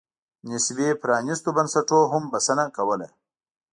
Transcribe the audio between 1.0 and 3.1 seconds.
پرانېستو بنسټونو هم بسنه کوله.